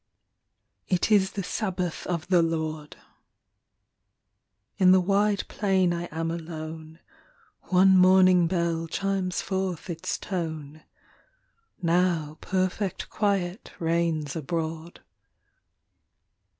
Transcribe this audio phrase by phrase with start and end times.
[0.87, 2.97] It is the Sabbath of the Lord;
[4.79, 6.97] In the wide plain I am alone,
[7.65, 10.81] One morning bell chimes forth its tone,
[11.83, 15.01] Now perfect quiet reigns abroad.